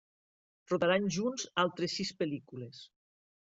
[0.71, 2.85] Rodaran junts altres sis pel·lícules.